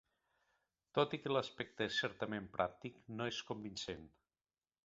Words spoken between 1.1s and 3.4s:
i que l'aspecte és certament pràctic, no